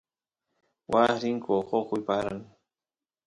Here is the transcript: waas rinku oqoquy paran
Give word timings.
waas 0.91 1.17
rinku 1.23 1.49
oqoquy 1.59 2.01
paran 2.07 2.39